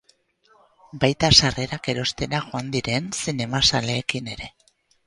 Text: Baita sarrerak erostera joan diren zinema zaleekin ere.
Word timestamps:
Baita 1.03 1.29
sarrerak 1.41 1.91
erostera 1.95 2.43
joan 2.47 2.75
diren 2.79 3.13
zinema 3.23 3.65
zaleekin 3.75 4.35
ere. 4.37 4.53